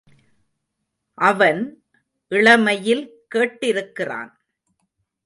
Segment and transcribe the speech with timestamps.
[1.17, 1.61] அவன்
[2.31, 3.03] இளமையில்
[3.35, 4.31] கேட்டிருக்கிறான்.